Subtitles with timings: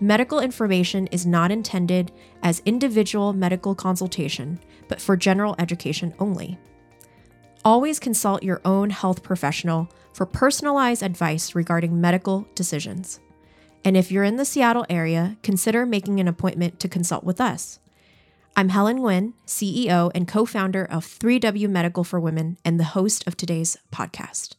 [0.00, 2.12] Medical information is not intended
[2.42, 6.56] as individual medical consultation, but for general education only.
[7.64, 13.18] Always consult your own health professional for personalized advice regarding medical decisions.
[13.84, 17.80] And if you're in the Seattle area, consider making an appointment to consult with us.
[18.56, 23.26] I'm Helen Nguyen, CEO and co founder of 3W Medical for Women, and the host
[23.26, 24.54] of today's podcast.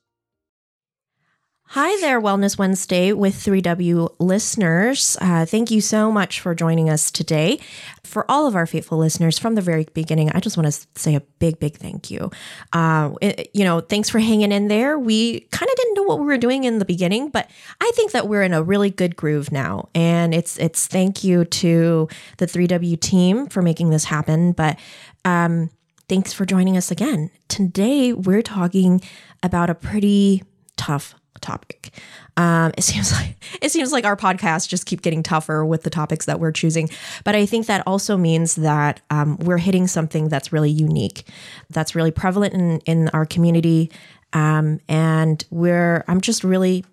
[1.73, 5.16] Hi there, Wellness Wednesday with 3W listeners.
[5.21, 7.59] Uh, thank you so much for joining us today.
[8.03, 11.13] For all of our faithful listeners from the very beginning, I just want to say
[11.13, 12.31] a big, big thank you.
[12.73, 14.97] Uh, it, you know, thanks for hanging in there.
[14.97, 17.47] We kind of didn't know what we were doing in the beginning, but
[17.79, 19.89] I think that we're in a really good groove now.
[19.94, 24.53] And it's it's thank you to the 3W team for making this happen.
[24.53, 24.79] But
[25.23, 25.69] um,
[26.07, 27.29] thanks for joining us again.
[27.47, 29.01] Today, we're talking
[29.44, 30.41] about a pretty
[30.75, 31.91] tough topic.
[32.37, 35.89] Um, it seems like it seems like our podcasts just keep getting tougher with the
[35.89, 36.89] topics that we're choosing,
[37.23, 41.23] but I think that also means that um, we're hitting something that's really unique,
[41.69, 43.91] that's really prevalent in in our community,
[44.33, 46.85] um, and we're I'm just really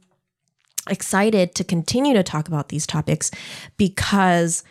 [0.88, 3.30] excited to continue to talk about these topics
[3.76, 4.62] because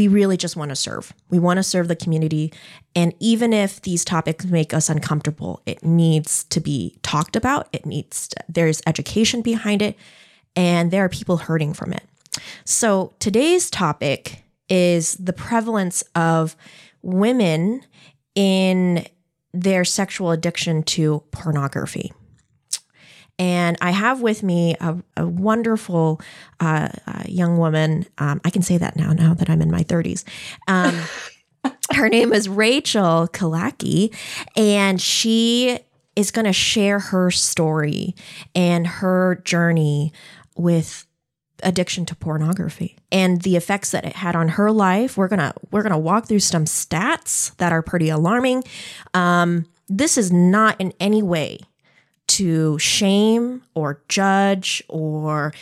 [0.00, 1.12] we really just want to serve.
[1.28, 2.54] We want to serve the community.
[2.96, 7.68] And even if these topics make us uncomfortable, it needs to be talked about.
[7.74, 9.98] It needs, to, there's education behind it,
[10.56, 12.02] and there are people hurting from it.
[12.64, 16.56] So today's topic is the prevalence of
[17.02, 17.82] women
[18.34, 19.04] in
[19.52, 22.10] their sexual addiction to pornography.
[23.40, 26.20] And I have with me a, a wonderful
[26.60, 28.04] uh, uh, young woman.
[28.18, 30.24] Um, I can say that now, now that I'm in my 30s.
[30.68, 30.94] Um,
[31.94, 34.14] her name is Rachael Killackey,
[34.56, 35.78] and she
[36.16, 38.14] is going to share her story
[38.54, 40.12] and her journey
[40.54, 41.06] with
[41.62, 45.16] addiction to pornography and the effects that it had on her life.
[45.16, 48.64] We're gonna we're gonna walk through some stats that are pretty alarming.
[49.12, 51.60] Um, this is not in any way
[52.30, 55.52] to shame or judge or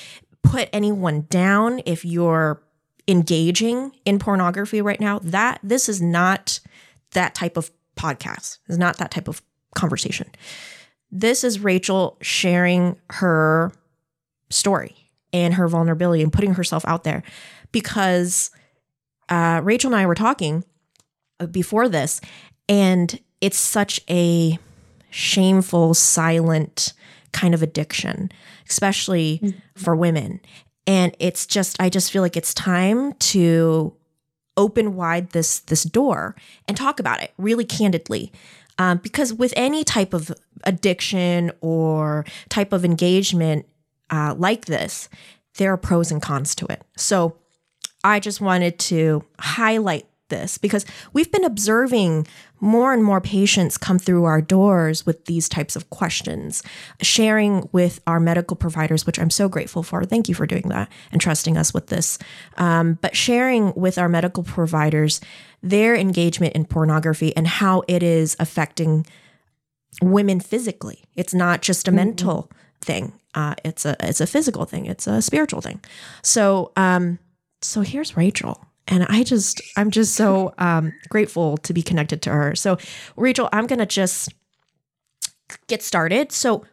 [0.42, 2.62] put anyone down if you're
[3.06, 6.60] engaging in pornography right now that this is not
[7.12, 8.58] that type of podcast.
[8.68, 9.40] It's not that type of
[9.74, 10.28] conversation.
[11.10, 13.72] This is rachael sharing her
[14.50, 14.94] story
[15.32, 17.22] and her vulnerability and putting herself out there
[17.72, 18.50] because
[19.28, 20.64] uh, rachael and i were talking
[21.50, 22.22] before this
[22.66, 24.58] and it's such a
[25.10, 26.92] shameful, silent
[27.32, 28.30] kind of addiction,
[28.68, 29.58] especially mm-hmm.
[29.74, 30.40] for women.
[30.86, 33.94] And it's just, I just feel like it's time to
[34.56, 36.34] open wide this this door
[36.66, 38.32] and talk about it really candidly.
[38.78, 40.32] Um, because with any type of
[40.64, 43.66] addiction or type of engagement
[44.10, 45.08] uh, like this,
[45.56, 46.82] there are pros and cons to it.
[46.96, 47.36] So
[48.04, 52.26] I just wanted to highlight this because we've been observing
[52.60, 56.62] more and more patients come through our doors with these types of questions,
[57.00, 60.04] sharing with our medical providers, which I'm so grateful for.
[60.04, 62.18] Thank you for doing that and trusting us with this.
[62.56, 65.20] Um, but sharing with our medical providers
[65.62, 69.06] their engagement in pornography and how it is affecting
[70.02, 71.04] women physically.
[71.16, 71.96] It's not just a mm-hmm.
[71.96, 72.50] mental
[72.80, 73.12] thing.
[73.34, 74.86] Uh, it's a it's a physical thing.
[74.86, 75.80] It's a spiritual thing.
[76.22, 77.18] So um,
[77.60, 82.30] so here's Rachael and I just I'm just so um, grateful to be connected to
[82.30, 82.54] her.
[82.56, 82.78] So,
[83.16, 84.32] Rachael, I'm gonna just
[85.66, 86.32] get started.
[86.32, 86.64] So,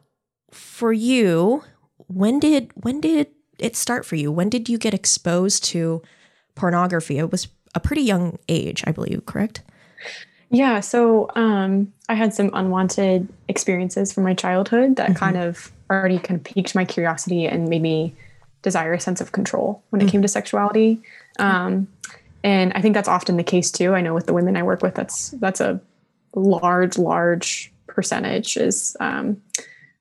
[0.52, 1.64] for you,
[2.08, 3.28] when did when did
[3.60, 4.32] it start for you?
[4.32, 6.02] When did you get exposed to
[6.56, 7.18] pornography?
[7.20, 9.62] It was a pretty young age, I believe, correct?
[10.50, 10.80] Yeah.
[10.80, 15.18] So um, I had some unwanted experiences from my childhood that mm-hmm.
[15.18, 18.16] kind of already kind of piqued my curiosity and made me
[18.66, 20.12] desire a sense of control when it mm-hmm.
[20.12, 21.00] came to sexuality.
[21.38, 21.88] Um,
[22.44, 23.94] and I think that's often the case too.
[23.94, 25.80] I know with the women I work with, that's that's a
[26.34, 29.40] large, large percentage is um,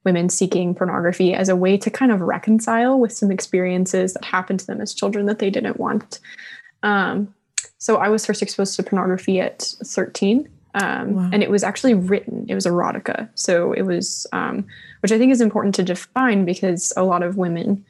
[0.05, 4.61] women seeking pornography as a way to kind of reconcile with some experiences that happened
[4.61, 6.21] to them as children that they didn't want.
[6.83, 7.35] Um,
[7.77, 10.49] so I was first exposed to pornography at 13.
[10.75, 11.31] Um, wow.
[11.33, 13.29] And it was actually written, it was erotica.
[13.35, 14.67] So it was, um,
[15.01, 17.85] which I think is important to define because a lot of women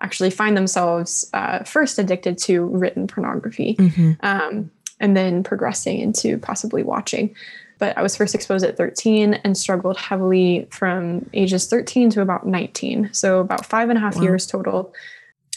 [0.00, 4.12] actually find themselves uh, first addicted to written pornography Mm-hmm.
[4.20, 7.34] um, and then progressing into possibly watching.
[7.78, 12.46] But I was first exposed at 13 and struggled heavily from ages 13 to about
[12.46, 13.10] 19.
[13.12, 14.22] So about five and a half Wow.
[14.22, 14.92] years total.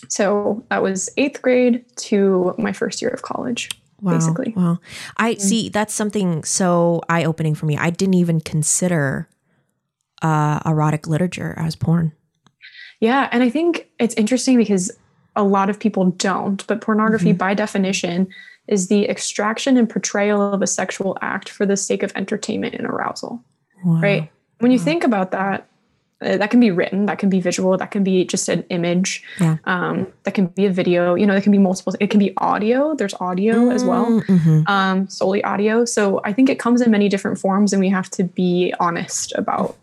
[0.08, 3.70] So that was eighth grade to my first year of college.
[4.02, 4.14] Wow.
[4.14, 4.54] basically.
[4.56, 4.80] Wow.
[5.18, 7.78] I see that's something so eye opening for me.
[7.78, 9.30] I didn't even consider
[10.24, 12.12] uh, erotic literature as porn.
[13.02, 13.28] Yeah.
[13.32, 14.92] And I think it's interesting because
[15.36, 18.28] a lot of people don't, but pornography, by definition,
[18.68, 22.86] is the extraction and portrayal of a sexual act for the sake of entertainment and
[22.88, 23.44] arousal.
[23.84, 24.00] Wow.
[24.02, 24.32] right?
[24.60, 25.68] When you think about that,
[26.22, 29.24] uh, that can be written, that can be visual, that can be just an image,
[29.40, 29.58] Yeah.
[29.66, 31.16] um, that can be a video.
[31.16, 31.96] You know, that can be multiple.
[32.00, 32.94] It can be audio.
[32.94, 34.70] There's audio as well, Mhm.
[34.70, 35.84] um, solely audio.
[35.86, 39.34] So I think it comes in many different forms, and we have to be honest
[39.36, 39.76] about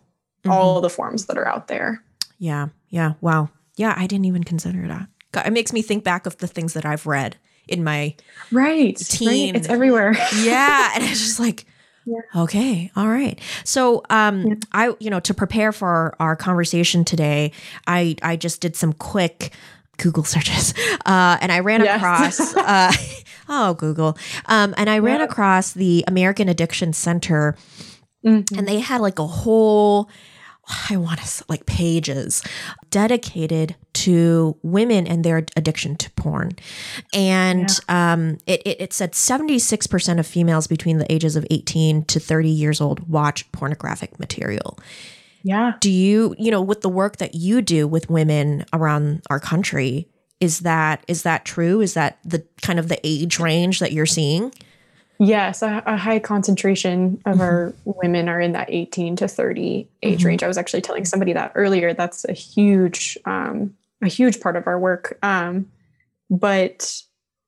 [0.48, 2.00] all the forms that are out there.
[2.38, 2.68] Yeah.
[2.88, 3.14] Yeah.
[3.20, 3.50] Wow.
[3.76, 3.94] Yeah.
[3.96, 5.08] I didn't even consider that.
[5.32, 7.36] God, it makes me think back of the things that I've read
[7.68, 8.14] in my
[8.50, 9.28] Right, Teen.
[9.28, 9.56] right.
[9.56, 10.12] It's everywhere.
[10.40, 11.66] yeah and it's just like
[12.34, 17.52] okay all right so um i you know to prepare for our, our conversation today
[17.86, 19.52] i i just did some quick
[19.98, 20.72] google searches
[21.04, 21.96] uh and i ran Yes.
[22.00, 22.90] across uh
[23.50, 25.26] oh google um and i ran Yeah.
[25.26, 27.56] across the american addiction center
[28.24, 28.56] Mhm.
[28.56, 30.08] and they had like a whole
[30.90, 32.42] i want to like pages
[32.90, 36.52] dedicated to women and their addiction to porn.
[37.12, 42.20] And um, it, it, it said 76% of females between the ages of 18 to
[42.20, 44.78] 30 years old watch pornographic material.
[45.44, 45.74] Yeah.
[45.80, 50.08] do you you know with the work that you do with women around our country
[50.40, 51.80] is that is that true?
[51.80, 54.52] Is that the kind of the age range that you're seeing
[55.18, 60.22] Yes, a, a high concentration of our women are in that 18 to 30 age
[60.22, 60.24] Mhm.
[60.26, 60.42] range.
[60.44, 61.92] I was actually telling somebody that earlier.
[61.92, 65.18] That's a huge, um, a huge part of our work.
[65.22, 65.66] Um,
[66.30, 67.02] but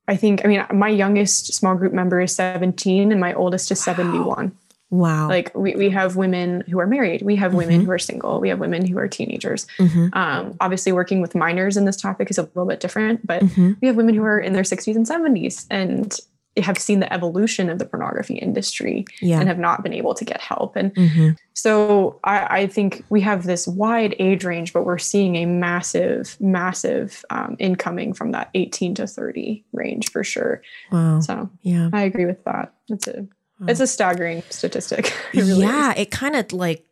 [0.07, 3.81] I think, I mean, my youngest small group member is 17 and my oldest is
[3.81, 4.51] 71.
[4.89, 7.21] wow Like we, we have women who are married.
[7.21, 7.85] We have women Mhm.
[7.85, 8.41] who are single.
[8.41, 9.65] We have women who are teenagers.
[9.79, 13.41] Mhm, Um, obviously working with minors in this topic is a little bit different, but
[13.43, 13.77] mhm.
[13.81, 16.19] we have women who are in their 60s and 70s and
[16.57, 20.25] have seen the evolution of the pornography industry yeah and have not been able to
[20.25, 20.75] get help.
[20.75, 21.37] And Mhm.
[21.53, 26.35] so I, I think we have this wide age range, but we're seeing a massive,
[26.41, 30.61] massive um, incoming from that 18 to 30 range for sure.
[30.91, 32.73] wow So yeah I agree with that.
[32.89, 33.25] It's a
[33.67, 35.13] it's a staggering statistic.
[35.33, 35.99] It really yeah, is.
[36.01, 36.83] it kind of like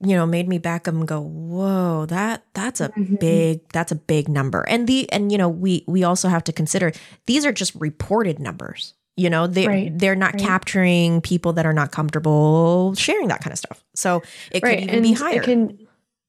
[0.00, 3.18] you know made me back up and go, whoa, that that's a Mhm.
[3.20, 4.62] big that's a big number.
[4.68, 6.92] And the and you know we we also have to consider
[7.26, 8.94] these are just reported numbers.
[9.16, 10.42] You know they Right, they're not right.
[10.42, 13.82] capturing people that are not comfortable sharing that kind of stuff.
[13.94, 15.40] So it could even be higher.
[15.40, 15.78] It can,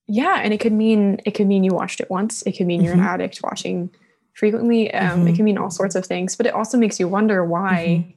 [0.08, 2.44] yeah, and it could mean it could mean you watched it once.
[2.44, 3.06] It could mean you're an Mhm.
[3.08, 3.90] addict watching
[4.34, 4.94] frequently.
[4.94, 5.30] Um, Mhm.
[5.30, 8.14] It can mean all sorts of things, but it also makes you wonder why Mhm.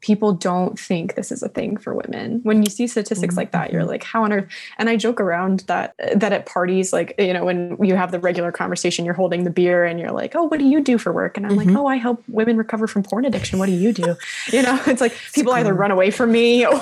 [0.00, 2.40] People don't think this is a thing for women.
[2.44, 3.88] When you see statistics like that, you're Mhm.
[3.88, 4.46] like, how on earth?
[4.78, 8.20] And I joke around that that at parties, like you know, when you have the
[8.20, 11.12] regular conversation, you're holding the beer and you're like, oh, what do you do for
[11.12, 11.36] work?
[11.36, 11.66] And I'm Mhm.
[11.66, 13.58] like, oh, I help women recover from porn addiction.
[13.58, 14.16] What do you do?
[14.52, 16.80] you know, it's like people either run away from me or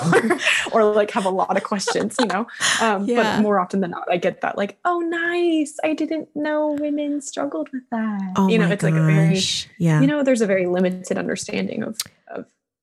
[0.71, 2.45] or like have a lot of questions, you know.
[2.81, 3.17] Um, Yeah.
[3.37, 5.75] But more often than not, I get that like, oh, nice.
[5.83, 8.33] I didn't know women struggled with that.
[8.35, 9.39] oh you know, it's like a very,
[9.77, 11.97] yeah, you know, there's a very limited understanding of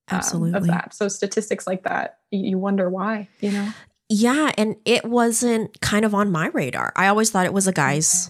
[0.07, 0.57] of um, absolutely.
[0.57, 0.93] of that.
[0.93, 3.27] So statistics like that, you wonder why.
[3.39, 3.73] You know.
[4.09, 6.93] Yeah, and it wasn't kind of on my radar.
[6.95, 8.29] I always thought it was a guy's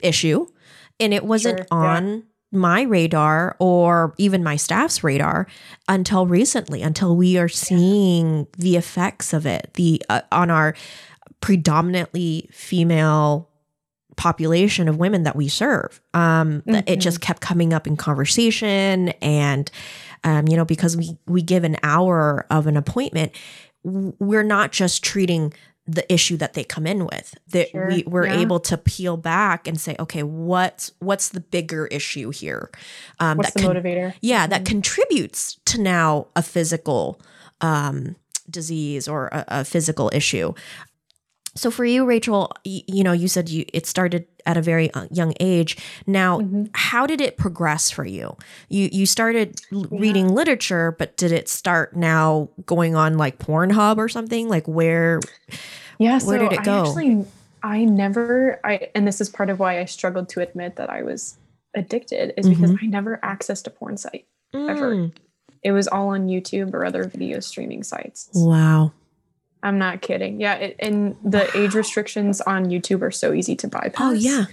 [0.00, 0.46] issue,
[0.98, 1.76] and it wasn't Sure, yeah.
[1.76, 5.46] on my radar or even my staff's radar
[5.88, 10.74] until recently, until we are seeing the effects of it the uh, on our
[11.40, 13.50] predominantly female
[14.16, 16.00] population of women that we serve.
[16.14, 19.70] Um, that It just kept coming up in conversation, and
[20.24, 23.32] um, you know, because we we give an hour of an appointment,
[23.82, 25.52] we're not just treating
[25.86, 27.34] the issue that they come in with.
[27.48, 28.40] That Sure, we we're yeah.
[28.40, 32.70] able to peel back and say, okay, what's what's the bigger issue here?
[33.20, 34.14] Um, What's the con- motivator?
[34.22, 37.20] yeah, that contributes to now a physical
[37.60, 38.16] um,
[38.48, 40.54] disease or a, a physical issue.
[41.56, 44.92] So for you, Rachael, y- you know, you said you it started at a very
[44.94, 45.76] uh, young age.
[46.06, 46.70] Now, Mhm.
[46.74, 48.36] how did it progress for you?
[48.68, 53.96] You you started l- reading literature, but did it start now going on like Pornhub
[53.98, 54.48] or something?
[54.48, 55.20] Like where?
[55.98, 56.12] Yeah.
[56.12, 56.80] Where so did it I go?
[56.86, 57.24] actually,
[57.62, 58.60] I never.
[58.64, 61.36] I and this is part of why I struggled to admit that I was
[61.74, 64.26] addicted is because I never accessed a porn site.
[64.54, 64.94] Ever.
[64.94, 65.12] Mm.
[65.62, 68.28] It was all on YouTube or other video streaming sites.
[68.34, 68.92] Wow.
[69.64, 70.40] I'm not kidding.
[70.40, 74.00] Yeah, it, and the age restrictions on YouTube are so easy to bypass.
[74.00, 74.44] Oh yeah.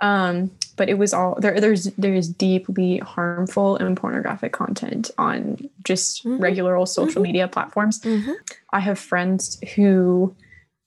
[0.00, 1.60] Um, but it was all there.
[1.60, 6.40] There's there's deeply harmful and pornographic content on just Mhm.
[6.40, 7.26] regular old social Mhm.
[7.26, 8.00] media platforms.
[8.00, 8.34] Mhm.
[8.72, 10.34] I have friends who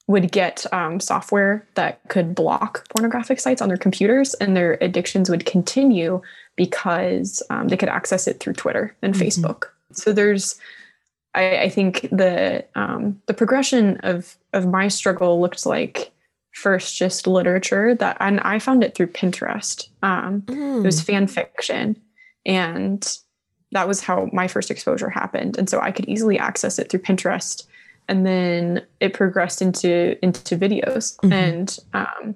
[0.08, 5.28] would get um, software that could block pornographic sites on their computers, and their addictions
[5.30, 6.20] would continue
[6.56, 9.18] because um, they could access it through Twitter and Mhm.
[9.26, 9.64] Facebook.
[9.92, 10.56] So there's,
[11.36, 16.10] I, I think the um, the progression of of my struggle looked like
[16.52, 19.88] first just literature that, and I found it through Pinterest.
[20.02, 20.80] Um, Mm.
[20.82, 21.96] it was fan fiction
[22.46, 23.18] and
[23.72, 27.00] that was how my first exposure happened and so i could easily access it through
[27.00, 27.66] pinterest
[28.08, 31.32] and then it progressed into into videos Mhm.
[31.32, 32.34] and um,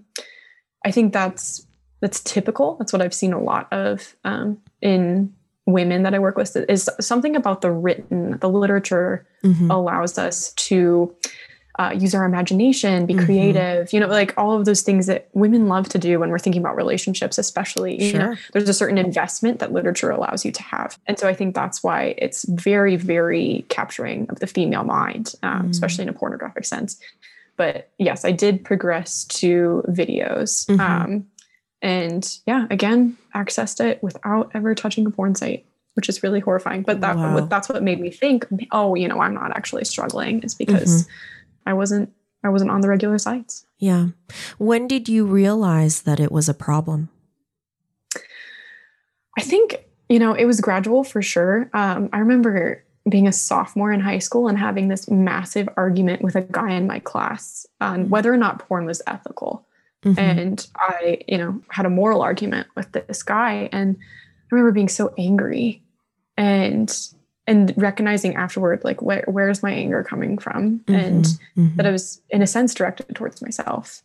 [0.84, 1.64] i think that's
[2.00, 5.32] that's typical that's what i've seen a lot of um, in
[5.72, 9.70] women that i work with is something about the written the literature Mhm.
[9.70, 11.14] allows us to
[11.78, 13.24] uh, use our imagination, be Mhm.
[13.24, 16.38] creative, you know, like all of those things that women love to do when we're
[16.38, 17.94] thinking about relationships, especially.
[18.02, 18.38] You know, Sure.
[18.52, 20.98] there's a certain investment that literature allows you to have.
[21.06, 25.68] And so I think that's why it's very, very capturing of the female mind, um,
[25.68, 25.70] Mm.
[25.70, 27.00] especially in a pornographic sense.
[27.56, 30.66] But yes, I did progress to videos.
[30.66, 30.80] Mhm.
[30.80, 31.24] Um,
[31.82, 35.66] and yeah, again, accessed it without ever touching a porn site.
[35.94, 37.40] Which is really horrifying, but that Wow.
[37.46, 41.08] that's what made me think, oh, you know, I'm not actually struggling, is because
[41.66, 42.12] I wasn't
[42.44, 43.66] I wasn't on the regular sites.
[43.78, 44.06] Yeah.
[44.56, 47.10] When did you realize that it was a problem?
[49.36, 51.68] I think, you know, it was gradual for sure.
[51.74, 56.36] Um, I remember being a sophomore in high school and having this massive argument with
[56.36, 59.66] a guy in my class on whether or not porn was ethical.
[60.04, 60.18] Mhm.
[60.18, 63.68] And I, you know, had a moral argument with this guy.
[63.72, 65.82] And I remember being so angry
[66.36, 66.90] and
[67.46, 70.80] and recognizing afterward, like where where's my anger coming from?
[70.86, 71.38] And Mhm.
[71.56, 71.76] Mhm.
[71.76, 74.02] that I was, in a sense, directed towards myself.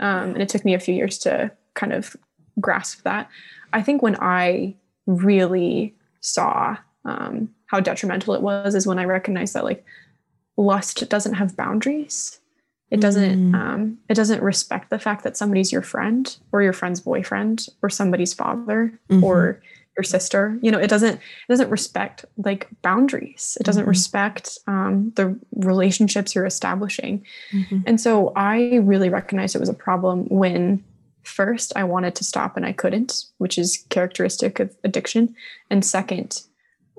[0.00, 2.16] Um, and it took me a few years to kind of
[2.60, 3.28] grasp that.
[3.72, 4.74] I think when I
[5.06, 9.84] really saw um, how detrimental it was is when I recognized that like
[10.56, 12.40] lust doesn't have boundaries.
[12.90, 13.52] It doesn't.
[13.52, 13.54] Mm.
[13.54, 17.90] Um, it doesn't respect the fact that somebody's your friend or your friend's boyfriend or
[17.90, 19.22] somebody's father Mhm.
[19.22, 19.60] or
[19.96, 23.88] your sister you know it doesn't it doesn't respect like boundaries it doesn't Mhm.
[23.88, 27.82] respect um, the relationships you're establishing Mhm.
[27.84, 30.84] and so i really recognized it was a problem when
[31.24, 35.34] first i wanted to stop and i couldn't which is characteristic of addiction
[35.68, 36.42] and second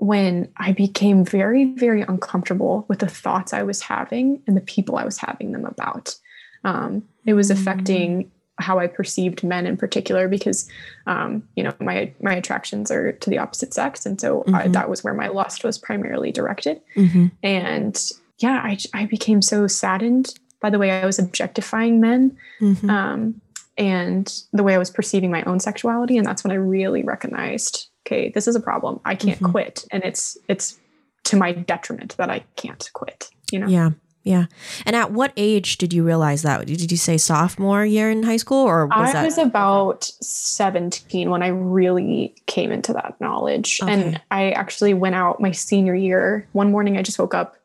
[0.01, 4.95] when i became very very uncomfortable with the thoughts i was having and the people
[4.97, 6.15] i was having them about
[6.63, 7.53] um, it was Mm.
[7.53, 10.67] affecting how I perceived men in particular because
[11.07, 14.73] um, you know my my attractions are to the opposite sex and so I, Mhm.
[14.73, 17.31] that was where my lust was primarily directed Mhm.
[17.43, 22.89] and yeah I, I became so saddened by the way I was objectifying men Mhm.
[22.89, 23.41] um,
[23.77, 27.87] and the way I was perceiving my own sexuality and that's when I really recognized
[28.05, 29.51] okay this is a problem I can't Mhm.
[29.51, 30.79] quit and it's it's
[31.25, 33.89] to my detriment that I can't quit you know Yeah.
[34.23, 34.45] Yeah.
[34.85, 36.67] And at what age did you realize that?
[36.67, 41.29] Did you say sophomore year in high school or was I that was about 17
[41.29, 43.79] when I really came into that knowledge.
[43.81, 43.91] Okay.
[43.91, 46.47] And I actually went out my senior year.
[46.51, 47.55] One morning I just woke up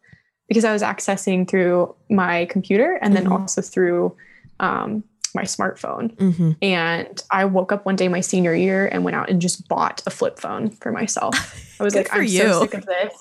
[0.48, 3.32] because I was accessing through my computer and then Mhm.
[3.40, 4.16] also through
[4.60, 5.02] um,
[5.34, 6.14] my smartphone.
[6.16, 6.56] Mhm.
[6.62, 10.02] And I woke up one day my senior year and went out and just bought
[10.06, 11.34] a flip phone for myself.
[11.80, 12.38] I was like, I'm you.
[12.40, 13.12] so sick of this.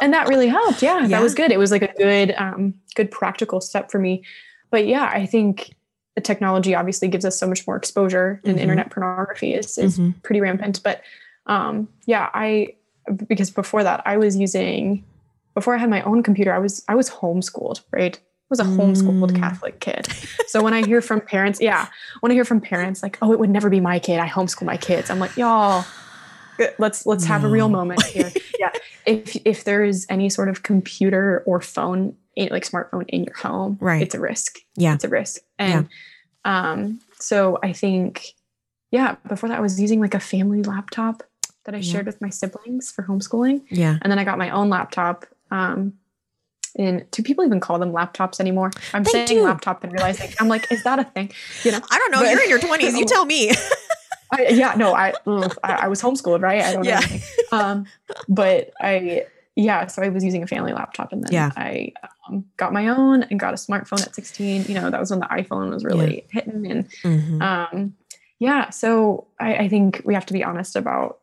[0.00, 0.82] And that really helped.
[0.82, 1.08] Yeah, Yeah.
[1.08, 1.50] that was good.
[1.50, 4.24] It was like a good, um, good practical step for me.
[4.70, 5.74] But yeah, I think
[6.14, 8.60] the technology obviously gives us so much more exposure and Mhm.
[8.60, 10.22] internet pornography is, is Mhm.
[10.22, 10.82] pretty rampant.
[10.82, 11.02] But
[11.46, 12.74] um, yeah, I,
[13.26, 15.02] because before that I was using,
[15.54, 18.20] before I had my own computer, I was, I was homeschooled, right?
[18.50, 19.36] Was a homeschooled Mm.
[19.38, 20.06] Catholic kid.
[20.46, 21.88] So when I hear from parents, yeah,
[22.20, 24.18] when I hear from parents like, "Oh, it would never be my kid.
[24.20, 25.84] I homeschool my kids." I'm like, "Y'all,
[26.78, 28.70] let's let's have a real moment here." yeah,
[29.06, 33.76] if if there is any sort of computer or phone, like smartphone in your home,
[33.80, 34.00] Right.
[34.02, 34.58] it's a risk.
[34.76, 34.94] Yeah.
[34.94, 35.42] it's a risk.
[35.58, 35.88] And
[36.46, 38.28] um, so I think,
[38.90, 41.22] yeah, before that, I was using like a family laptop
[41.64, 41.92] that I Yeah.
[41.92, 43.98] shared with my siblings for homeschooling, Yeah.
[44.00, 45.26] and then I got my own laptop.
[45.50, 45.94] Um,
[46.76, 48.70] and do people even call them laptops anymore?
[48.94, 49.42] I'm They saying do.
[49.44, 51.30] laptop and realizing I'm like, is that a thing?
[51.64, 52.18] You know, I don't know.
[52.20, 52.96] But- You're in your 20s.
[52.98, 53.52] You tell me.
[54.30, 55.14] I, yeah, no, I,
[55.64, 56.62] I was homeschooled, right?
[56.62, 56.90] I don't know.
[56.90, 56.98] Yeah.
[56.98, 57.22] anything.
[57.52, 57.86] Um,
[58.28, 59.24] but I,
[59.56, 61.50] yeah, so I was using a family laptop, and then Yeah.
[61.56, 61.92] I
[62.28, 64.66] um, got my own and got a smartphone at 16.
[64.68, 67.42] You know, that was when the iPhone was really hitting, and Mhm.
[67.42, 67.94] um,
[68.38, 68.68] yeah.
[68.68, 71.17] So I, I think we have to be honest about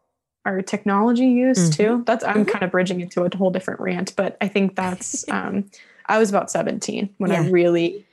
[0.45, 1.75] our technology use Mhm.
[1.75, 2.03] too.
[2.05, 2.51] That's I'm Mhm.
[2.51, 5.65] kind of bridging into a whole different rant, but I think that's um,
[6.05, 8.05] I was about 17 when I really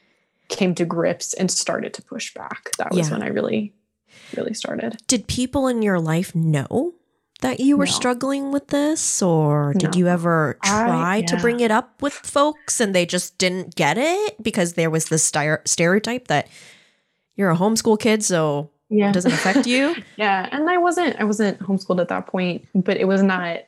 [0.48, 2.70] came to grips and started to push back.
[2.78, 3.14] That was Yeah.
[3.14, 3.72] when I really
[4.36, 4.98] really started.
[5.08, 6.94] Did people in your life know
[7.40, 7.90] that you were No.
[7.92, 9.98] struggling with this or did No.
[9.98, 13.98] you ever I- try to bring it up with folks and they just didn't get
[13.98, 15.24] it because there was this
[15.64, 16.48] stereotype that
[17.36, 19.10] you're a homeschool kid so Yeah.
[19.10, 22.96] it doesn't affect you Yeah, and I wasn't I wasn't homeschooled at that point, but
[22.96, 23.60] it was not,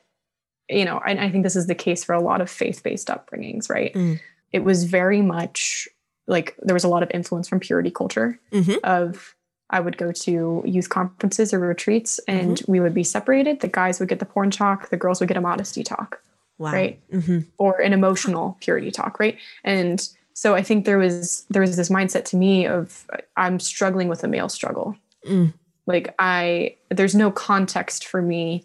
[0.69, 3.07] you know, I, I think this is the case for a lot of faith based
[3.07, 3.93] upbringings, right?
[3.93, 4.19] Mm.
[4.51, 5.87] It was very much
[6.27, 8.79] like there was a lot of influence from purity culture Mhm.
[8.83, 9.35] of
[9.69, 12.71] I would go to youth conferences or retreats and Mm-hmm.
[12.71, 13.59] we would be separated.
[13.61, 16.21] The guys would get the porn talk, the girls would get a modesty talk,
[16.59, 16.99] wow right?
[17.11, 21.75] hmm or an emotional purity talk right and so i think there was there was
[21.77, 23.05] this mindset to me of
[23.37, 25.53] i'm struggling with a male struggle Mm.
[25.87, 28.63] like i there's no context for me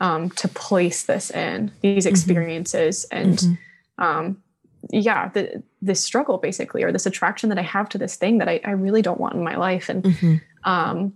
[0.00, 2.08] um, to place this in these Mm-hmm.
[2.14, 3.58] experiences and
[3.98, 4.42] um,
[4.90, 8.48] yeah the, this struggle basically or this attraction that i have to this thing that
[8.48, 11.14] i, I really don't want in my life and hmm um,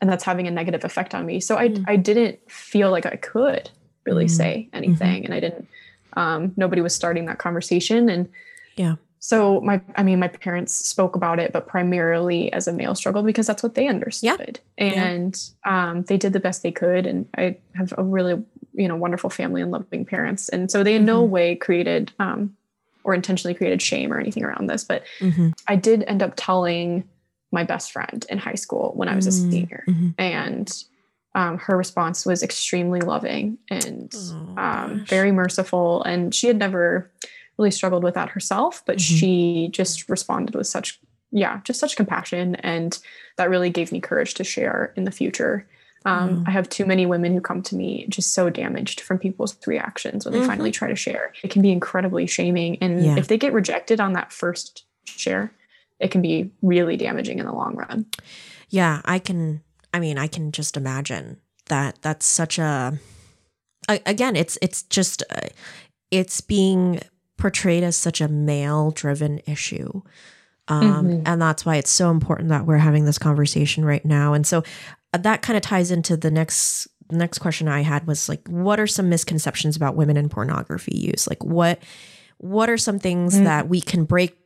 [0.00, 1.40] and that's having a negative effect on me.
[1.40, 1.84] So I, Mm.
[1.88, 3.70] I didn't feel like I could
[4.04, 4.30] really Mm.
[4.30, 5.66] say anything, and I didn't.
[6.14, 8.28] Um, nobody was starting that conversation, and
[8.76, 8.96] Yeah.
[9.26, 13.22] So my, I mean, my parents spoke about it, but primarily as a male struggle
[13.22, 17.06] because that's what they understood, and um, they did the best they could.
[17.06, 20.96] And I have a really, you know, wonderful family and loving parents, and so they
[20.96, 21.30] in no Mhm.
[21.30, 22.54] way created um,
[23.02, 27.04] or intentionally created shame or anything around this, but hmm I did end up telling
[27.50, 30.84] my best friend in high school when I was a Mm, senior, hmm and
[31.34, 36.02] um, her response was extremely loving and Oh, um, very merciful.
[36.04, 37.10] And she had never
[37.58, 39.18] really struggled with that herself, but Mhm.
[39.18, 42.98] she just responded with such, yeah, just such compassion, and
[43.36, 45.66] that really gave me courage to share in the future.
[46.06, 46.48] Um, Mm.
[46.48, 50.24] I have too many women who come to me just so damaged from people's reactions
[50.24, 50.46] when they Mhm.
[50.46, 51.32] finally try to share.
[51.42, 53.16] It can be incredibly shaming, and Yeah.
[53.16, 55.50] if they get rejected on that first share,
[56.00, 58.06] it can be really damaging in the long run.
[58.68, 59.62] Yeah, I can.
[59.94, 62.02] I mean, I can just imagine that.
[62.02, 62.98] That's such a.
[63.88, 65.48] a- Again, it's it's just uh,
[66.10, 67.00] it's being
[67.36, 70.02] portrayed as such a male-driven issue,
[70.68, 71.22] um, Mhm.
[71.26, 74.32] and that's why it's so important that we're having this conversation right now.
[74.34, 74.62] And so
[75.12, 78.80] uh, that kind of ties into the next next question I had was like, what
[78.80, 81.28] are some misconceptions about women in pornography use?
[81.28, 81.80] Like, what
[82.38, 83.44] what are some things Mm.
[83.44, 84.36] that we can break?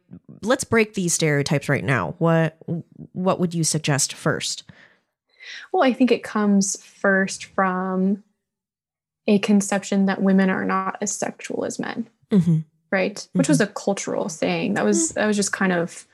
[0.42, 2.14] Let's break these stereotypes right now.
[2.18, 2.58] What
[3.12, 4.64] what would you suggest first?
[5.72, 8.24] Well, I think it comes first from
[9.26, 12.58] a conception that women are not as sexual as men, Mm-hmm.
[12.90, 13.26] Right?
[13.32, 14.74] Which was a cultural thing.
[14.74, 16.06] That was that was just kind of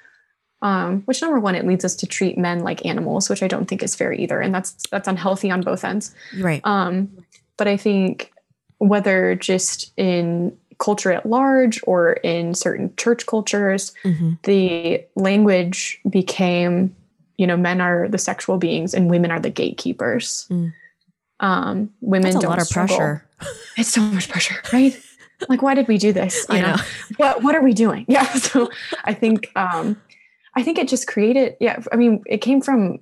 [0.65, 3.67] um, which number one, it leads us to treat men like animals, which I don't
[3.67, 6.15] think is fair either, and that's that's unhealthy on both ends.
[6.39, 6.63] Right.
[6.65, 7.25] Um,
[7.59, 8.33] but I think
[8.79, 16.97] whether just in culture at large or in certain church cultures, hmm the language became,
[17.37, 20.47] you know, men are the sexual beings and women are the gatekeepers.
[20.51, 20.73] Mm.
[21.41, 22.97] Um, women That's a don't lot of struggle.
[22.97, 23.27] pressure.
[23.77, 24.99] It's so much pressure, right?
[25.49, 26.47] like, why did we do this?
[26.49, 26.83] You I know, know.
[27.17, 28.05] what what are we doing?
[28.09, 28.25] Yeah.
[28.35, 28.71] So
[29.05, 30.01] I think um,
[30.57, 31.57] I think it just created.
[31.61, 31.83] Yeah.
[31.93, 32.99] I mean, it came from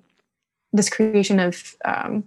[0.73, 2.25] this creation of um,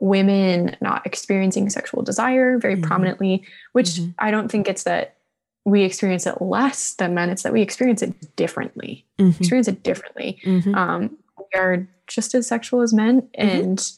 [0.00, 2.82] women not experiencing sexual desire very Mhm.
[2.82, 4.14] prominently, which Mhm.
[4.18, 5.16] I don't think it's that
[5.64, 7.30] we experience it less than men.
[7.30, 9.04] It's that we experience it differently.
[9.18, 9.38] Mhm.
[9.40, 10.38] Experience it differently.
[10.44, 10.74] Mhm.
[10.76, 13.60] Um, we are just as sexual as men, Mm-hmm.
[13.60, 13.90] and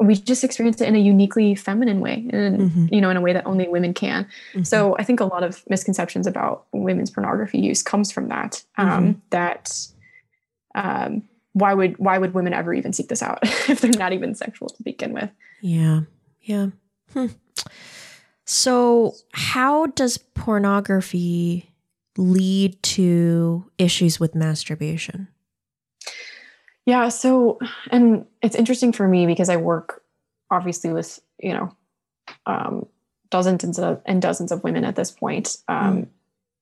[0.00, 2.92] we just experience it in a uniquely feminine way, and Mhm.
[2.92, 4.26] you know, in a way that only women can.
[4.54, 4.66] Mhm.
[4.66, 8.64] So I think a lot of misconceptions about women's pornography use comes from that.
[8.78, 9.18] Um, Mm-hmm.
[9.30, 9.86] That
[10.74, 14.34] um, why would why would women ever even seek this out if they're not even
[14.34, 15.30] sexual to begin with?
[15.60, 16.00] Yeah.
[16.42, 16.68] Yeah.
[17.12, 17.26] Hmm.
[18.46, 21.70] So, how does pornography
[22.16, 25.28] lead to issues with masturbation?
[26.90, 27.08] Yeah.
[27.08, 27.58] So,
[27.90, 30.02] and it's interesting for me because I work
[30.50, 31.76] obviously with, you know,
[32.46, 32.86] um,
[33.30, 36.08] dozens of, and dozens of women at this point um,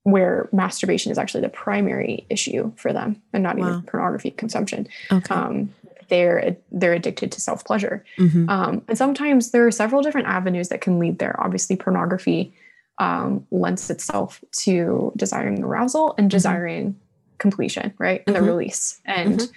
[0.02, 3.68] where masturbation is actually the primary issue for them and not Wow.
[3.68, 4.86] even pornography consumption.
[5.10, 5.34] Okay.
[5.34, 5.74] Um,
[6.08, 8.04] they're, they're addicted to self pleasure.
[8.18, 8.48] Mhm.
[8.50, 11.34] Um, and sometimes there are several different avenues that can lead there.
[11.42, 12.52] Obviously, pornography
[12.98, 16.96] um, lends itself to desiring arousal and desiring
[17.38, 18.40] completion, right, and Mhm.
[18.40, 19.00] the release.
[19.04, 19.50] And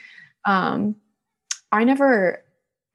[0.45, 0.95] um,
[1.71, 2.43] I never,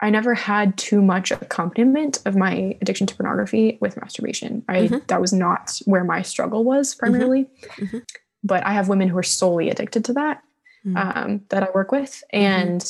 [0.00, 4.62] I never had too much accompaniment of my addiction to pornography with masturbation.
[4.68, 5.06] I Mhm.
[5.06, 7.48] that was not where my struggle was primarily.
[7.76, 8.02] Mhm.
[8.44, 10.42] But I have women who are solely addicted to that
[10.84, 11.16] Mm.
[11.16, 12.84] um, that I work with, and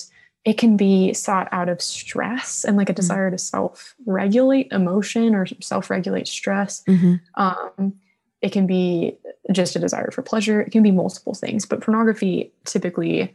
[0.44, 5.46] it can be sought out of stress and like a desire to self-regulate emotion or
[5.60, 6.82] self-regulate stress.
[6.86, 7.20] Mhm.
[7.36, 7.94] Um,
[8.42, 9.16] it can be
[9.50, 10.60] just a desire for pleasure.
[10.60, 13.34] It can be multiple things, but pornography typically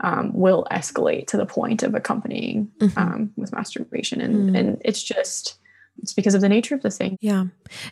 [0.00, 2.96] um, will escalate to the point of accompanying Mhm.
[2.98, 4.58] um, with masturbation, and Mm.
[4.58, 5.58] and it's just
[6.00, 7.16] it's because of the nature of the thing.
[7.20, 7.46] Yeah.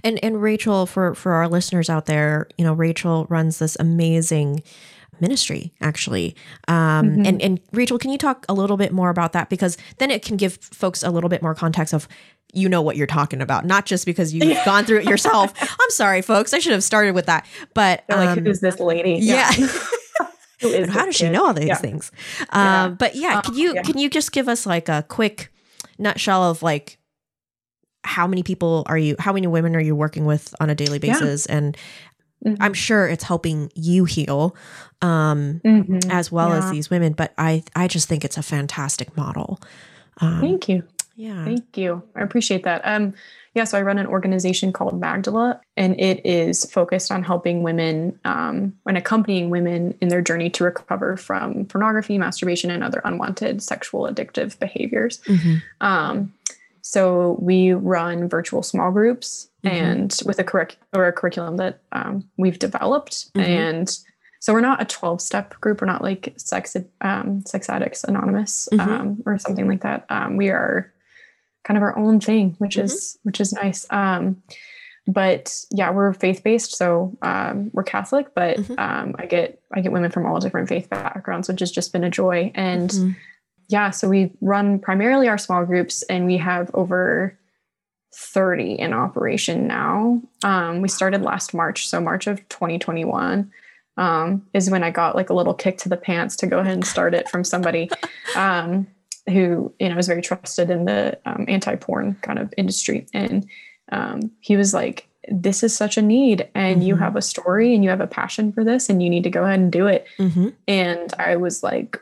[0.04, 4.62] And and Rachael for for our listeners out there, you know, Rachael runs this amazing
[5.20, 6.36] ministry actually.
[6.68, 6.76] Um
[7.16, 7.26] Mhm.
[7.26, 10.22] and and Rachel, can you talk a little bit more about that because then it
[10.24, 12.06] can give folks a little bit more context of
[12.52, 14.64] you know what you're talking about, not just because you've Yeah.
[14.64, 15.52] gone through it yourself.
[15.60, 17.44] I'm sorry folks, I should have started with that.
[17.74, 19.18] But like, um, who's this lady?
[19.20, 19.50] yeah.
[19.50, 19.76] Is
[20.62, 21.76] And how does she know all these Yeah.
[21.76, 22.10] things?
[22.52, 22.84] Yeah.
[22.84, 23.82] Um, but yeah, Um, can you yeah.
[23.82, 25.52] can you just give us like a quick
[25.98, 26.98] nutshell of like
[28.04, 30.98] how many people are you how many women are you working with on a daily
[31.02, 31.12] Yeah.
[31.14, 31.76] basis and
[32.44, 32.56] Mhm.
[32.60, 34.54] i'm sure it's helping you heal
[35.02, 36.08] um Mhm.
[36.12, 39.58] as well as these women but i i just think it's a fantastic model
[40.20, 40.84] um Thank you.
[41.16, 42.02] yeah Thank you.
[42.14, 42.82] I appreciate that.
[42.84, 43.14] Um,
[43.56, 48.20] yeah, so I run an organization called Magdala, and it is focused on helping women
[48.26, 53.62] um, and accompanying women in their journey to recover from pornography, masturbation, and other unwanted
[53.62, 55.20] sexual addictive behaviors.
[55.22, 55.62] Mhm.
[55.80, 56.34] Um,
[56.82, 59.70] so we run virtual small groups Mhm.
[59.72, 63.32] and with a curric- or a curriculum that um, we've developed.
[63.34, 63.42] Mhm.
[63.42, 63.98] And
[64.40, 65.80] so we're not a 12 step group.
[65.80, 68.86] We're not like sex, um, sex addicts anonymous Mhm.
[68.86, 70.04] um, or something like that.
[70.10, 70.92] Um, we are
[71.66, 72.84] kind of our own thing, which Mhm.
[72.84, 73.86] is, which is nice.
[73.90, 74.42] Um,
[75.08, 76.76] but yeah, we're faith based.
[76.76, 78.78] So um, we're Catholic, but Mhm.
[78.78, 82.04] um, I get, I get women from all different faith backgrounds, which has just been
[82.04, 82.50] a joy.
[82.54, 83.16] And Mhm.
[83.68, 87.36] yeah, so we run primarily our small groups and we have over
[88.14, 90.20] 30 in operation now.
[90.42, 93.50] Um, we started last March, so March of 2021
[93.98, 96.74] um, is when I got like a little kick to the pants to go ahead
[96.74, 97.90] and start it from somebody
[98.36, 98.86] um,
[99.28, 103.06] who, you know, is very trusted in the um, anti-porn kind of industry.
[103.12, 103.46] And
[103.92, 106.98] um, he was like, this is such a need and you Mhm.
[107.00, 109.42] have a story and you have a passion for this and you need to go
[109.44, 110.06] ahead and do it.
[110.18, 110.52] Mhm.
[110.68, 111.98] And I was like,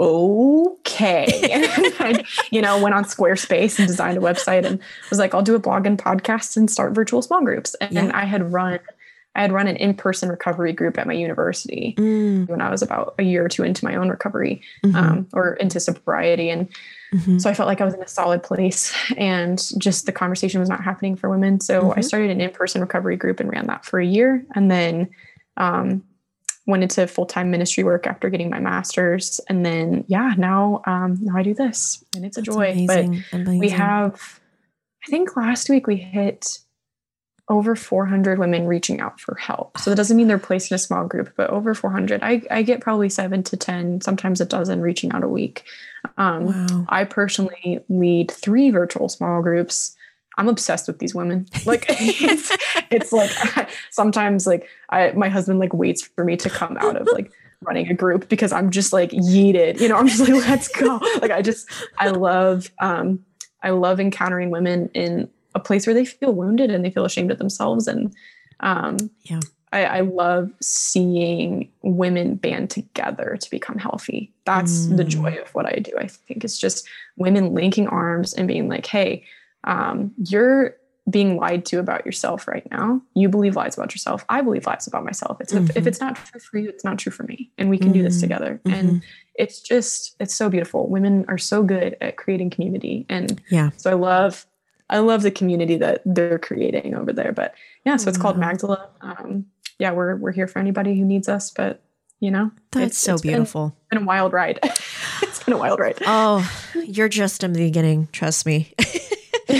[0.00, 1.26] okay.
[1.52, 5.42] and I, you know, went on Squarespace and designed a website and was like, I'll
[5.42, 7.74] do a blog and podcast and start virtual small groups.
[7.80, 8.10] And, Yeah.
[8.14, 8.78] I had run,
[9.36, 12.48] I had run an in-person recovery group at my university Mm.
[12.48, 14.94] when I was about a year or two into my own recovery Mhm.
[14.94, 16.48] um, or into sobriety.
[16.50, 16.68] And
[17.14, 17.40] Mhm.
[17.40, 20.68] so I felt like I was in a solid place and just the conversation was
[20.70, 21.60] not happening for women.
[21.60, 22.04] So I Mhm.
[22.04, 24.44] started an in person recovery group and ran that for a year.
[24.54, 25.08] And then
[25.58, 26.02] um,
[26.66, 29.40] went into full time ministry work after getting my master's.
[29.48, 32.84] And then, yeah, now, um, now I do this and it's a That's joy.
[32.86, 33.58] But amazing.
[33.60, 34.40] we have,
[35.06, 36.58] I think last week we hit
[37.48, 39.78] over 400 women reaching out for help.
[39.78, 42.22] So that doesn't mean they're placed in a small group, but over 400.
[42.22, 45.64] I, I get probably seven to 10, sometimes a dozen reaching out a week.
[46.18, 49.94] Um, wow I personally lead three virtual small groups.
[50.38, 51.46] I'm obsessed with these women.
[51.64, 52.56] Like it's,
[52.90, 57.08] it's like sometimes like I my husband like waits for me to come out of
[57.12, 57.32] like
[57.62, 59.80] running a group because I'm just like yeeted.
[59.80, 61.00] You know, I'm just like let's go.
[61.20, 63.24] Like I just I love um
[63.62, 67.30] I love encountering women in a place where they feel wounded and they feel ashamed
[67.32, 68.14] of themselves and
[68.60, 68.96] um
[69.32, 69.40] Yeah.
[69.72, 74.32] I, I love seeing women band together to become healthy.
[74.44, 75.08] That's the Mm.
[75.18, 75.92] joy of what I do.
[75.98, 79.24] I think it's just women linking arms and being like, hey,
[79.64, 80.76] um, you're
[81.10, 83.00] being lied to about yourself right now.
[83.14, 84.24] You believe lies about yourself.
[84.28, 85.40] I believe lies about myself.
[85.40, 85.86] It's if, if Mhm.
[85.88, 87.50] it's not true for you, it's not true for me.
[87.58, 88.20] And we can do this Mhm.
[88.20, 88.60] together.
[88.64, 88.72] Mhm.
[88.78, 89.02] And
[89.34, 90.88] it's just, it's so beautiful.
[90.88, 93.04] Women are so good at creating community.
[93.08, 93.70] And Yeah.
[93.76, 94.46] so I love,
[94.88, 97.32] I love the community that they're creating over there.
[97.32, 98.88] But yeah, so it's called Magdala.
[99.00, 99.46] Um,
[99.78, 101.50] yeah, we're we're here for anybody who needs us.
[101.50, 101.82] But
[102.20, 103.66] you know, that's it's- so beautiful.
[103.66, 104.58] it's been- Been, a wild ride.
[105.22, 105.98] it's been a wild ride.
[106.06, 106.48] Oh,
[106.86, 108.72] you're just in the beginning, trust me.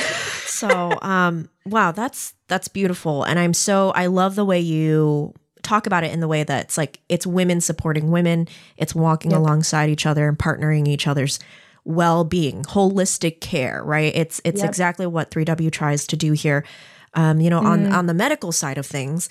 [0.46, 3.24] so, um, wow, that's that's beautiful.
[3.24, 6.64] And I'm so I love the way you talk about it in the way that
[6.64, 9.40] it's like it's women supporting women, it's walking Yep.
[9.40, 11.38] alongside each other and partnering each other's
[11.86, 14.12] well-being, holistic care, right?
[14.14, 14.70] It's it's Yep.
[14.70, 16.64] exactly what 3W tries to do here.
[17.14, 17.92] Um, you know, on Mm.
[17.92, 19.28] on the medical side of things,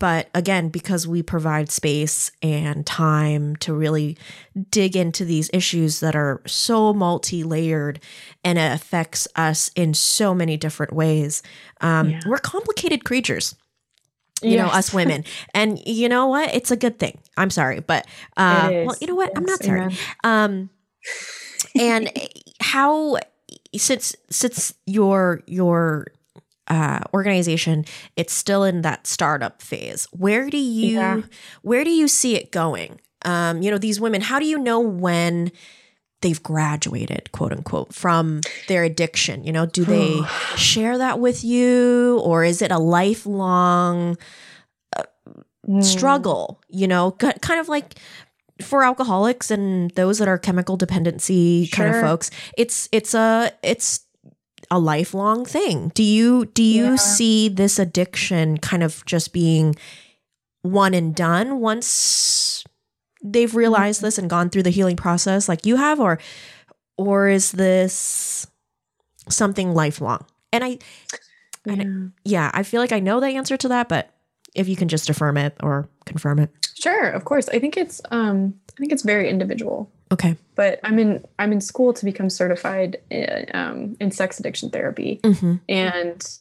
[0.00, 4.16] but again because we provide space and time to really
[4.70, 8.00] dig into these issues that are so multi-layered
[8.42, 11.40] and it affects us in so many different ways
[11.82, 12.20] um, Yeah.
[12.26, 13.54] we're complicated creatures
[14.42, 15.22] you know us women
[15.54, 18.04] and you know what it's a good thing i'm sorry but
[18.36, 19.86] uh, well you know what i'm not sorry
[20.24, 20.68] um
[21.78, 22.10] and
[22.60, 23.16] how
[23.76, 26.06] since since your your
[26.68, 27.84] uh, organization
[28.16, 31.22] it's still in that startup phase where do you Yeah.
[31.62, 34.78] where do you see it going um you know these women how do you know
[34.80, 35.50] when
[36.20, 40.22] they've graduated quote unquote from their addiction you know do they
[40.56, 44.16] share that with you or is it a lifelong
[45.68, 45.84] Mm.
[45.84, 47.94] struggle you know kind of like
[48.62, 54.06] for alcoholics and those that are chemical dependency kind of folks, it's it's a it's
[54.70, 55.90] a lifelong thing.
[55.94, 56.96] Do you do you Yeah.
[56.96, 59.74] see this addiction kind of just being
[60.62, 62.64] one and done once
[63.22, 64.06] they've realized Mm-hmm.
[64.06, 66.18] this and gone through the healing process like you have or
[66.96, 68.46] or is this
[69.28, 70.24] something lifelong?
[70.52, 70.78] And I
[71.66, 71.84] Yeah.
[72.24, 74.10] yeah, I feel like I know the answer to that, but
[74.54, 76.50] if you can just affirm it or confirm it.
[76.74, 77.48] Sure, of course.
[77.48, 79.90] I think it's um I think it's very individual.
[80.12, 80.36] Okay.
[80.56, 85.20] But I'm in I'm in school to become certified in, um, in sex addiction therapy,
[85.22, 85.54] Mm-hmm.
[85.68, 86.38] and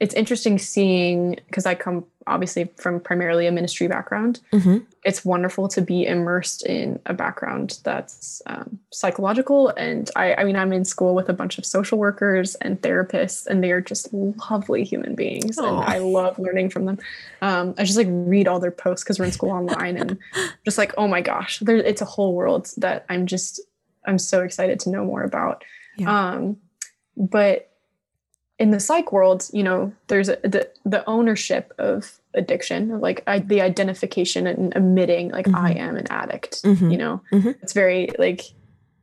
[0.00, 4.40] it's interesting seeing because I come obviously from primarily a ministry background.
[4.50, 4.78] Mm-hmm.
[5.04, 10.56] It's wonderful to be immersed in a background that's um, psychological, and I I mean
[10.56, 14.12] I'm in school with a bunch of social workers and therapists, and they are just
[14.12, 15.66] lovely human beings, Aw.
[15.66, 16.98] and I love learning from them.
[17.42, 20.18] Um, I just like read all their posts because we're in school online, and
[20.64, 23.60] just like oh my gosh, there it's a whole world that I'm just
[24.06, 25.62] I'm so excited to know more about.
[25.98, 26.30] Yeah.
[26.30, 26.56] Um,
[27.18, 27.69] but
[28.60, 33.40] in the psych world, you know, there's a, the the ownership of addiction, like I,
[33.40, 36.62] the identification and admitting, like I am an addict.
[36.62, 36.92] Mhm.
[36.92, 37.56] You know, Mhm.
[37.62, 38.42] it's very like,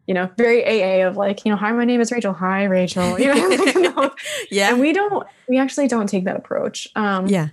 [0.05, 2.33] you know, very AA of like, you know, hi, my name is Rachael.
[2.33, 3.19] Hi, Rachael.
[3.19, 4.11] You know, like, no.
[4.51, 4.69] Yeah.
[4.71, 6.87] and we don't, we actually don't take that approach.
[6.95, 7.47] Um, yeah.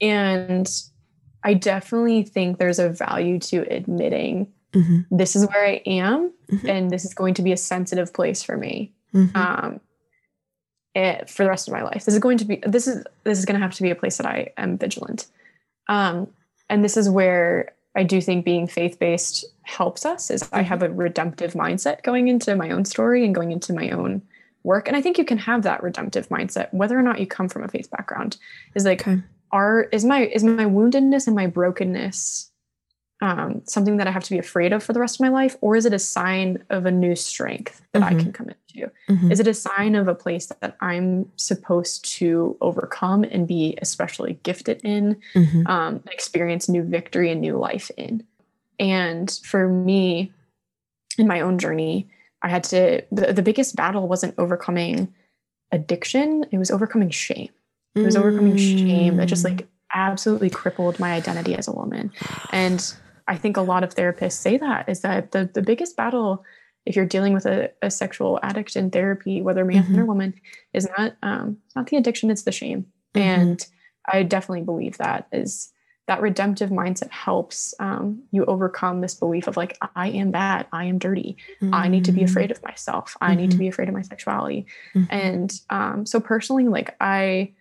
[0.00, 0.66] and
[1.44, 5.16] I definitely think there's a value to admitting Mm-hmm.
[5.16, 6.68] this is where I am, Mhm.
[6.68, 9.36] and this is going to be a sensitive place for me Mm-hmm.
[9.36, 9.80] um,
[10.94, 12.04] for the rest of my life.
[12.04, 13.94] This is going to be this is this is going to have to be a
[13.94, 15.26] place that I am vigilant,
[15.88, 16.28] um,
[16.68, 20.30] and this is where I do think being faith based helps us.
[20.30, 23.90] Is I have a redemptive mindset going into my own story and going into my
[23.90, 24.22] own
[24.62, 27.48] work, and I think you can have that redemptive mindset whether or not you come
[27.48, 28.36] from a faith background.
[28.74, 29.22] Is like Okay.
[29.52, 32.50] are is my is my woundedness and my brokenness
[33.20, 35.56] um, something that I have to be afraid of for the rest of my life,
[35.60, 38.20] or is it a sign of a new strength that I Mhm.
[38.20, 38.90] can come into?
[39.08, 39.30] Mhm.
[39.32, 44.38] Is it a sign of a place that I'm supposed to overcome and be especially
[44.42, 45.66] gifted in, Mhm.
[45.68, 48.24] um, experience new victory and new life in?
[48.78, 50.32] And for me,
[51.16, 52.08] in my own journey,
[52.42, 55.14] I had to, the, the biggest battle wasn't overcoming
[55.72, 57.48] addiction, it was overcoming shame.
[57.94, 59.50] It was overcoming shame that just Mm.
[59.50, 62.10] like absolutely crippled my identity as a woman.
[62.50, 62.84] And
[63.26, 66.44] I think a lot of therapists say that is that the, the biggest battle,
[66.86, 69.98] if you're dealing with a, a sexual addict in therapy, whether man Mhm.
[69.98, 70.34] or woman,
[70.72, 72.86] is not um, not the addiction, it's the shame.
[73.14, 73.20] Mhm.
[73.20, 73.66] And
[74.12, 75.70] I definitely believe that is
[76.06, 80.84] that redemptive mindset helps um, you overcome this belief of like I am bad, I
[80.84, 81.38] am dirty,
[81.72, 82.24] I need to be Mm.
[82.24, 83.60] afraid of myself, I need to Mhm.
[83.60, 84.66] be afraid of my sexuality.
[84.94, 85.06] Mhm.
[85.10, 87.52] And um, so personally, like I,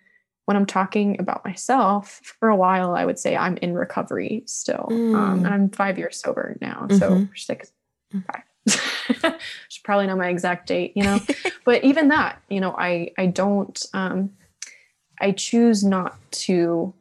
[0.46, 4.88] when I'm talking about myself for a while, I would say I'm in recovery still.
[4.90, 5.46] Um, Mm.
[5.46, 6.88] and I'm five years sober now.
[6.90, 7.30] So Mhm.
[7.38, 7.72] six,
[8.14, 8.24] Mm.
[8.26, 8.44] five.
[9.70, 11.20] Should probably know my exact date, you know,
[11.66, 14.32] but even that, you know, I, I don't, um,
[15.22, 16.94] I choose not to,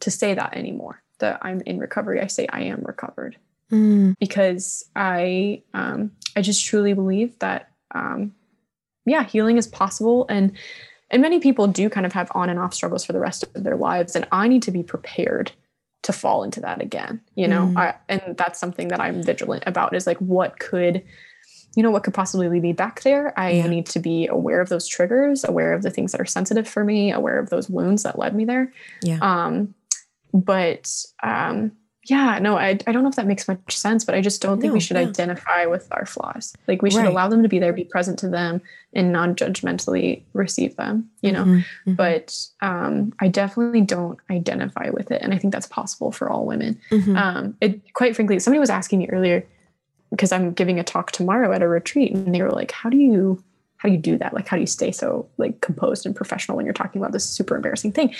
[0.00, 2.20] to say that anymore that I'm in recovery.
[2.20, 3.36] I say I am recovered
[3.70, 4.16] Mm.
[4.20, 8.34] because I um, I just truly believe that um,
[9.06, 10.52] yeah, healing is possible, and
[11.12, 13.62] and many people do kind of have on and off struggles for the rest of
[13.62, 15.52] their lives, and I need to be prepared
[16.02, 17.20] to fall into that again.
[17.36, 17.76] You know, Mm.
[17.76, 21.02] I, and that's something that I'm vigilant about is like what could
[21.76, 23.66] you know what could possibly lead me back there i Yeah.
[23.66, 26.84] need to be aware of those triggers aware of the things that are sensitive for
[26.84, 28.70] me aware of those wounds that led me there
[29.02, 29.16] Yeah.
[29.22, 29.74] um
[30.34, 31.72] but um
[32.08, 34.60] yeah no I, I don't know if that makes much sense but i just don't
[34.60, 35.04] think No, we should yeah.
[35.06, 37.08] identify with our flaws like we should Right.
[37.08, 38.60] allow them to be there be present to them
[38.92, 41.64] and non-judgmentally receive them you know Mhm.
[41.86, 41.96] Mhm.
[41.96, 46.44] but um i definitely don't identify with it and i think that's possible for all
[46.46, 47.16] women Mhm.
[47.16, 49.44] um it quite frankly somebody was asking me earlier
[50.10, 52.96] because i'm giving a talk tomorrow at a retreat and they were like how do
[52.96, 53.42] you
[53.76, 56.56] how do you do that like how do you stay so like composed and professional
[56.56, 58.14] when you're talking about this super embarrassing thing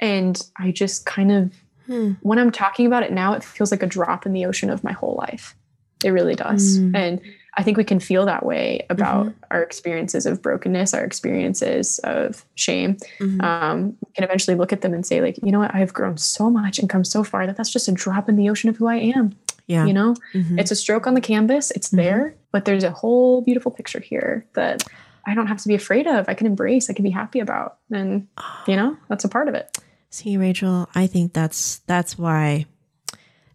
[0.00, 1.52] and i just kind of
[1.88, 2.12] Hmm.
[2.20, 4.84] when i'm talking about it now it feels like a drop in the ocean of
[4.84, 5.56] my whole life
[6.04, 6.94] it really does Mm.
[6.94, 7.20] and
[7.56, 12.44] i think we can feel that way about our experiences of brokenness our experiences of
[12.54, 13.42] shame Mhm.
[13.42, 16.16] um, we can eventually look at them and say like you know what i've grown
[16.18, 18.76] so much and come so far that that's just a drop in the ocean of
[18.76, 19.32] who i am
[19.66, 19.86] yeah.
[19.86, 20.58] you know Mhm.
[20.60, 21.96] it's a stroke on the canvas it's Mhm.
[21.96, 24.84] there but there's a whole beautiful picture here that
[25.26, 27.78] i don't have to be afraid of i can embrace i can be happy about
[27.90, 28.26] and
[28.66, 29.78] you know that's a part of it
[30.10, 32.66] See, Rachael, I think that's that's why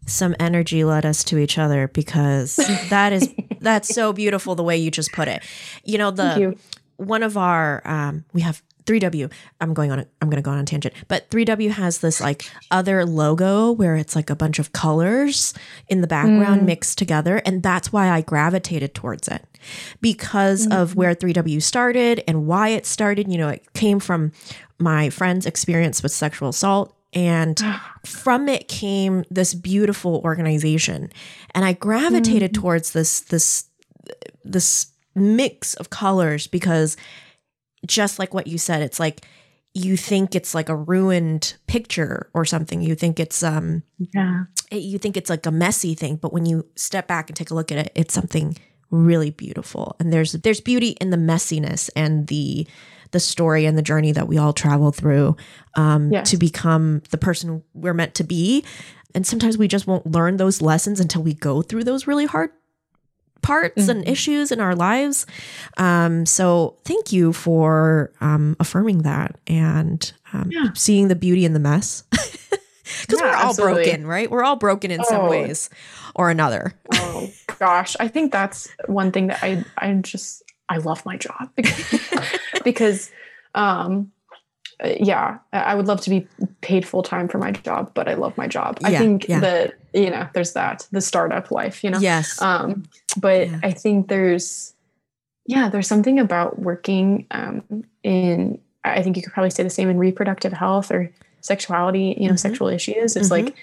[0.05, 2.55] some energy led us to each other because
[2.89, 5.43] that is that's so beautiful the way you just put it.
[5.83, 6.57] You know, thank the you
[6.97, 9.31] one of our um we have 3W.
[9.61, 9.99] I'm going on.
[9.99, 13.71] A, I'm going to go on a tangent, but 3W has this like other logo
[13.71, 15.53] where it's like a bunch of colors
[15.87, 16.65] in the background Mm.
[16.65, 19.45] mixed together, and that's why I gravitated towards it
[20.01, 20.81] because Mm-hmm.
[20.81, 23.31] of where 3W started and why it started.
[23.31, 24.31] You know, it came from
[24.79, 26.95] my friend's experience with sexual assault.
[27.15, 27.61] And
[28.03, 31.11] from it came this beautiful organization,
[31.53, 32.61] and I gravitated Mm-hmm.
[32.61, 33.65] towards this this
[34.43, 36.97] this mix of colors because
[37.85, 39.25] just like what you said it's like
[39.75, 44.43] you think it's like a ruined picture or something you think it's um Yeah.
[44.71, 47.55] you think it's like a messy thing but when you step back and take a
[47.55, 48.55] look at it it's something
[48.91, 52.67] really beautiful and there's there's beauty in the messiness and the
[53.11, 55.35] the story and the journey that we all travel through
[55.75, 56.29] um Yes.
[56.29, 58.63] to become the person we're meant to be
[59.15, 62.51] and sometimes we just won't learn those lessons until we go through those really hard
[63.43, 64.09] parts and Mhm.
[64.09, 65.25] issues in our lives
[65.77, 70.69] um so thank you for um affirming that and um, Yeah.
[70.73, 73.83] seeing the beauty in the mess because Yeah, we're all absolutely.
[73.83, 75.29] broken right we're all broken in some Oh.
[75.29, 75.69] ways
[76.15, 81.05] or another Oh gosh, I think that's one thing that I I just I love
[81.05, 81.85] my job because,
[82.63, 83.11] because
[83.55, 84.11] um
[84.83, 86.27] yeah, I would love to be
[86.61, 88.79] paid full time for my job, but I love my job.
[88.83, 89.39] I think yeah.
[89.39, 91.99] that you know, there's that the startup life, you know.
[91.99, 92.83] yes Um,
[93.17, 93.59] but Yeah.
[93.63, 94.73] I think there's,
[95.45, 97.63] yeah, there's something about working um,
[98.03, 98.59] in.
[98.83, 101.09] I think you could probably say the same in reproductive health or
[101.41, 102.15] sexuality.
[102.19, 102.39] You know, Mhm.
[102.39, 103.15] sexual issues.
[103.15, 103.31] It's Mhm.
[103.31, 103.55] like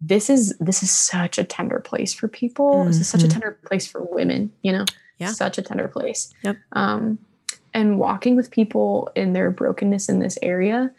[0.00, 2.84] this is this is such a tender place for people.
[2.84, 3.30] This is such a Mhm.
[3.32, 4.52] tender place for women.
[4.62, 4.84] You know,
[5.18, 5.32] Yeah.
[5.32, 6.32] such a tender place.
[6.42, 6.56] Yep.
[6.72, 7.18] Um,
[7.74, 10.90] and walking with people in their brokenness in this area,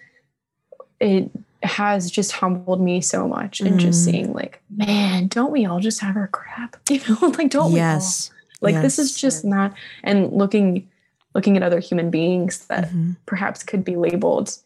[0.99, 1.29] it
[1.61, 4.11] has just humbled me so much and just Mm.
[4.11, 8.29] seeing like man don't we all just have our crap you know like don't yes
[8.61, 9.21] we all like this is Yes.
[9.21, 10.89] just not and looking
[11.33, 13.15] looking at other human beings that Mhm.
[13.25, 14.57] perhaps could be labeled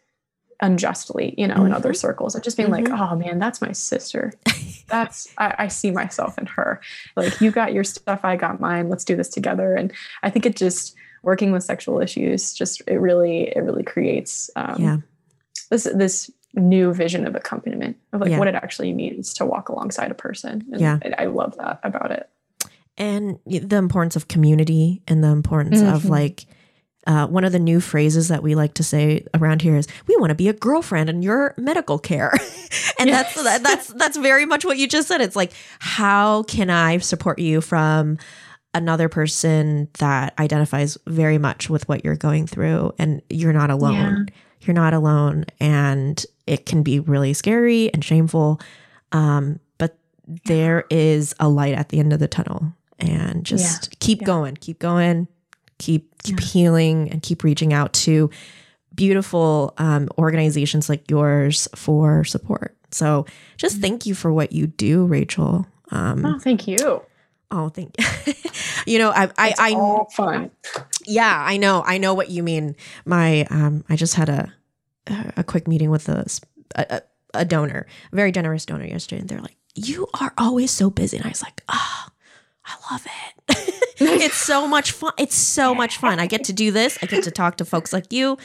[0.60, 1.98] unjustly you know in other Mhm.
[1.98, 4.34] circles and just being like oh man that's my sister
[4.88, 6.82] that's I, I see myself in her
[7.15, 9.93] like you got your stuff i got mine let's do this together and
[10.24, 10.96] i think it just
[11.28, 14.98] working with sexual issues just it really it really creates um, yeah
[15.70, 18.40] this this new vision of accompaniment of like Yeah.
[18.40, 20.66] what it actually means to walk alongside a person.
[20.72, 20.98] And Yeah.
[21.04, 22.28] I, I love that about it.
[22.98, 26.10] and the importance of community and the importance of Mhm.
[26.10, 26.46] like
[27.06, 30.16] uh, one of the new phrases that we like to say around here is we
[30.18, 32.32] want to be a girlfriend in your medical care
[33.00, 33.60] and that's Yes.
[33.62, 37.62] that's that's very much what you just said it's like how can i support you
[37.62, 38.18] from
[38.74, 44.28] another person that identifies very much with what you're going through and you're not alone
[44.62, 48.60] you're not alone and it can be really scary and shameful
[49.14, 49.98] um, but
[50.46, 54.26] there is a light at the end of the tunnel and just keep Yeah.
[54.28, 55.28] going keep going
[55.80, 56.46] keep keep Yeah.
[56.46, 58.30] healing and keep reaching out to
[58.96, 63.26] beautiful um, organizations like yours for support so
[63.58, 67.02] just thank you for what you do rachael um, Oh, thank you.
[67.52, 67.96] Oh thank
[68.86, 70.52] you know i i, It's I all fun.
[71.06, 71.84] yeah, I know.
[71.86, 72.76] I know what you mean.
[73.06, 74.52] My um I just had a
[75.38, 76.26] a quick meeting with a
[77.34, 81.18] a donor, a very generous donor yesterday and they're like, "You are always so busy."
[81.18, 82.06] And I was like, "Oh,
[82.66, 85.14] I love it." it's so much fun.
[85.18, 86.20] It's so much fun.
[86.20, 86.98] I get to do this.
[87.02, 88.38] I get to talk to folks like you.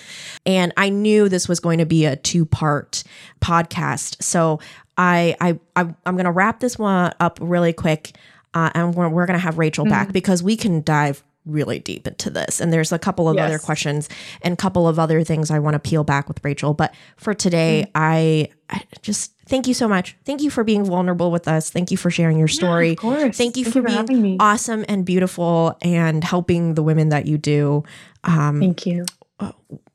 [0.47, 3.03] And I knew this was going to be a two-part
[3.41, 4.23] podcast.
[4.23, 4.61] So
[4.97, 8.17] I I, I I'm going to wrap this one up really quick.
[8.55, 12.07] Uh, and we're, we're going to have Rachael back because we can dive really deep
[12.07, 12.61] into this.
[12.61, 14.09] And there's a couple of other questions
[14.43, 16.75] and a couple of other things I want to peel back with Rachael.
[16.75, 20.17] But for today, I, I just thank you so much.
[20.25, 21.71] Thank you for being vulnerable with us.
[21.71, 22.91] Thank you for sharing your story.
[22.93, 23.37] of course.
[23.37, 27.39] Thank you Thank for you being awesome and beautiful and helping the women that you
[27.39, 27.83] do
[28.25, 29.05] um, Thank you.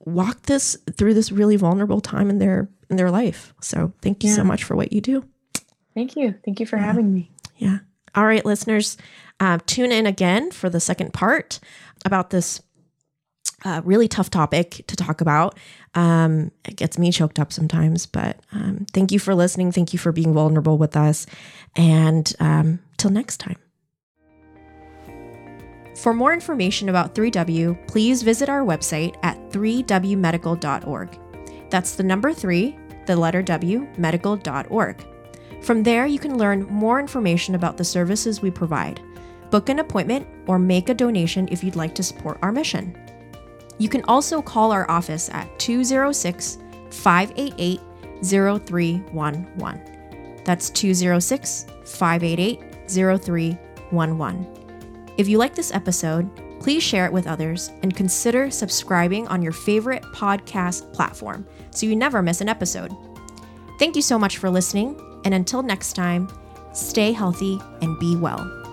[0.06, 3.54] walk this through this really vulnerable time in their in their life.
[3.62, 5.26] So thank you so much for what you do.
[5.94, 6.36] Thank you.
[6.46, 7.32] Thank you for having me.
[7.58, 7.80] Yeah.
[8.18, 8.98] All right, listeners,
[9.40, 11.60] uh, tune in again for the second part
[12.04, 12.64] about this
[13.64, 15.56] uh, really tough topic to talk about.
[15.94, 19.72] Um, it gets me choked up sometimes, but um, thank you for listening.
[19.72, 21.28] Thank you for being vulnerable with us.
[21.76, 23.58] And um, till next time.
[25.96, 31.20] For more information about 3W, please visit our website at 3wmedical.org.
[31.70, 32.76] That's the number three,
[33.06, 35.06] the letter W, medical.org.
[35.62, 39.02] From there, you can learn more information about the services we provide,
[39.50, 42.98] book an appointment, or make a donation if you'd like to support our mission.
[43.78, 46.58] You can also call our office at 206
[46.92, 47.82] 588
[48.24, 50.44] 0311.
[50.44, 54.48] That's 206 588 0311.
[55.18, 56.30] If you like this episode,
[56.60, 61.96] please share it with others and consider subscribing on your favorite podcast platform so you
[61.96, 62.92] never miss an episode.
[63.80, 66.28] Thank you so much for listening, and until next time,
[66.74, 68.67] stay healthy and be well.